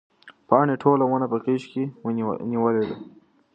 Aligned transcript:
پاڼې 0.47 0.75
ټوله 0.83 1.03
ونه 1.07 1.27
په 1.31 1.37
غېږ 1.43 1.63
کې 1.71 1.83
نیولې 2.51 2.83
ده. 2.89 2.95